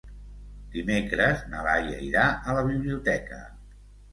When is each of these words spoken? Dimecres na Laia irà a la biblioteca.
Dimecres 0.75 1.45
na 1.53 1.61
Laia 1.67 1.99
irà 2.07 2.25
a 2.55 2.59
la 2.61 2.65
biblioteca. 2.71 3.39